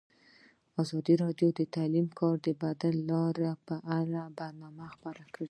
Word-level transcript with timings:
ازادي 0.81 1.13
راډیو 1.23 1.49
د 1.59 1.61
تعلیم 1.75 2.07
لپاره 2.11 2.37
د 2.45 2.47
بدیل 2.61 2.97
حل 2.97 3.07
لارې 3.11 3.51
په 3.67 3.75
اړه 3.99 4.21
برنامه 4.39 4.85
خپاره 4.93 5.23
کړې. 5.33 5.39